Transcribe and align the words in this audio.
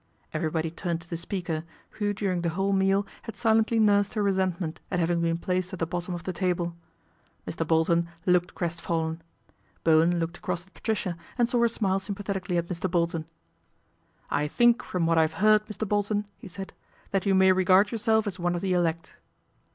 Everybody 0.33 0.71
turned 0.71 0.99
to 1.01 1.09
the 1.11 1.15
speaker, 1.15 1.63
who 1.91 2.11
during 2.11 2.41
the 2.41 2.49
whole 2.49 2.73
meal 2.73 3.05
had 3.21 3.37
silently 3.37 3.77
nursed 3.77 4.15
her 4.15 4.23
resentment 4.23 4.79
at 4.89 4.99
having 4.99 5.21
been 5.21 5.37
placed 5.37 5.71
at 5.73 5.77
the 5.77 5.85
bottom 5.85 6.15
of 6.15 6.23
the 6.23 6.33
table. 6.33 6.75
Mr. 7.47 7.67
Bolton 7.67 8.09
looked 8.25 8.55
crestfallen. 8.55 9.21
Bowen 9.83 10.17
looked 10.17 10.39
across 10.39 10.65
at 10.65 10.73
Patricia 10.73 11.15
and 11.37 11.47
saw 11.47 11.59
her 11.59 11.67
smile 11.67 11.99
sympatheti 11.99 12.43
cally 12.43 12.57
at 12.57 12.65
Mr. 12.67 12.89
Bolton." 12.89 13.25
I 14.41 14.47
think 14.47 14.81
from 14.81 15.05
what 15.05 15.19
I 15.19 15.21
have 15.21 15.33
heard, 15.33 15.67
Mr. 15.67 15.87
Bolton," 15.87 16.25
he 16.39 16.47
said," 16.47 16.73
that 17.11 17.27
you 17.27 17.35
may 17.35 17.51
regard 17.51 17.91
yourself 17.91 18.25
as 18.25 18.39
one 18.39 18.55
of 18.55 18.61
the 18.61 18.73
elect." 18.73 19.13